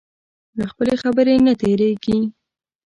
له 0.57 0.65
خپلې 0.71 0.95
خبرې 1.03 1.35
نه 1.45 1.53
تېرېږي. 1.61 2.17